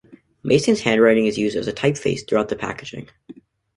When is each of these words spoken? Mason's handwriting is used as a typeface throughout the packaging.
Mason's 0.41 0.79
handwriting 0.81 1.27
is 1.27 1.37
used 1.37 1.55
as 1.55 1.67
a 1.67 1.71
typeface 1.71 2.27
throughout 2.27 2.49
the 2.49 2.55
packaging. 2.55 3.07